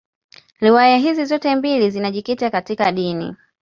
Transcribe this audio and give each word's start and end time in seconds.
Riwaya 0.59 0.97
hizi 0.97 1.25
zote 1.25 1.55
mbili 1.55 1.91
zinajikita 1.91 2.49
katika 2.49 2.91
dini. 2.91 3.35